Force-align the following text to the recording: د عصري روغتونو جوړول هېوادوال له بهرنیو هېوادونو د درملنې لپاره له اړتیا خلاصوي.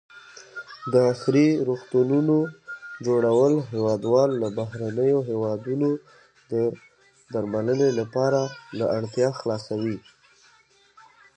د 0.91 0.93
عصري 1.11 1.47
روغتونو 1.67 2.37
جوړول 3.05 3.53
هېوادوال 3.71 4.29
له 4.41 4.47
بهرنیو 4.57 5.19
هېوادونو 5.29 5.89
د 6.51 6.53
درملنې 7.33 7.89
لپاره 7.99 8.41
له 8.77 8.85
اړتیا 8.97 9.29
خلاصوي. 9.39 9.97